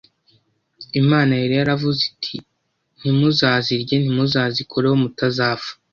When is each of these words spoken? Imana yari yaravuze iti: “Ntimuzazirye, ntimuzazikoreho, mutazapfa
Imana 1.01 1.33
yari 1.41 1.53
yaravuze 1.59 2.01
iti: 2.11 2.35
“Ntimuzazirye, 2.99 3.95
ntimuzazikoreho, 3.99 4.95
mutazapfa 5.03 5.71